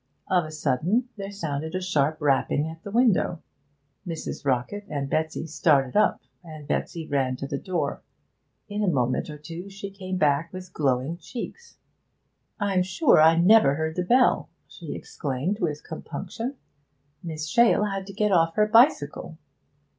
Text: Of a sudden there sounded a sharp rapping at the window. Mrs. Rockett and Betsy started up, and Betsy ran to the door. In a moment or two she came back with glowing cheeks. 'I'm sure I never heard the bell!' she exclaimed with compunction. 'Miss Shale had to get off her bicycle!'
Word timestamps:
Of 0.31 0.45
a 0.45 0.51
sudden 0.51 1.09
there 1.15 1.29
sounded 1.29 1.75
a 1.75 1.79
sharp 1.79 2.19
rapping 2.21 2.67
at 2.67 2.81
the 2.81 2.89
window. 2.89 3.43
Mrs. 4.07 4.43
Rockett 4.43 4.87
and 4.89 5.07
Betsy 5.07 5.45
started 5.45 5.95
up, 5.95 6.23
and 6.43 6.67
Betsy 6.67 7.05
ran 7.05 7.35
to 7.35 7.45
the 7.45 7.59
door. 7.59 8.01
In 8.67 8.81
a 8.81 8.87
moment 8.87 9.29
or 9.29 9.37
two 9.37 9.69
she 9.69 9.91
came 9.91 10.17
back 10.17 10.51
with 10.51 10.73
glowing 10.73 11.17
cheeks. 11.17 11.77
'I'm 12.59 12.81
sure 12.81 13.21
I 13.21 13.37
never 13.37 13.75
heard 13.75 13.95
the 13.95 14.03
bell!' 14.03 14.49
she 14.65 14.95
exclaimed 14.95 15.59
with 15.59 15.83
compunction. 15.83 16.55
'Miss 17.21 17.47
Shale 17.47 17.83
had 17.83 18.07
to 18.07 18.13
get 18.13 18.31
off 18.31 18.55
her 18.55 18.65
bicycle!' 18.65 19.37